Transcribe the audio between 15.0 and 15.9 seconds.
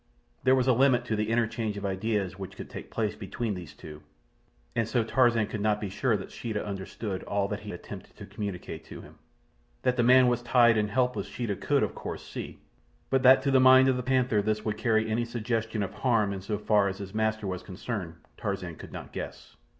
any suggestion